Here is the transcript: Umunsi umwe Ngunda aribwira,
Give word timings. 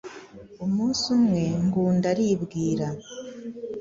Umunsi 0.65 1.05
umwe 1.17 1.43
Ngunda 1.65 2.05
aribwira, 2.13 2.87